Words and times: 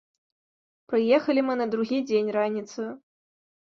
Прыехалі 0.93 1.45
мы 1.49 1.53
на 1.61 1.65
другі 1.75 1.97
дзень 2.09 2.33
раніцаю. 2.39 2.91